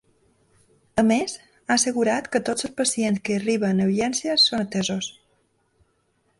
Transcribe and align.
A 1.01 1.03
més, 1.09 1.35
ha 1.67 1.73
assegurat 1.75 2.31
que 2.37 2.41
“tots 2.49 2.67
els 2.69 2.75
pacients 2.81 3.21
que 3.29 3.39
arriben 3.43 3.85
a 3.85 3.89
urgències 3.93 4.49
són 4.51 4.67
atesos”. 4.69 5.15